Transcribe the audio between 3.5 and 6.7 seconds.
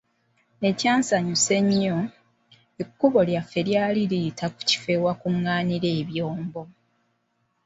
lyali liyita ku kifo awakunnnaanira ebyombo.